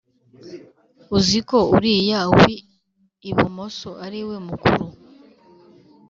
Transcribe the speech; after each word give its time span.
uziko 1.17 1.57
uriya 1.75 2.21
wi 2.37 2.55
ibumoso 3.29 3.89
ariwe 4.05 4.35
mukuru 4.47 4.85